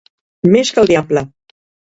Més 0.55 0.71
que 0.77 0.81
el 0.83 0.89
diable. 0.93 1.25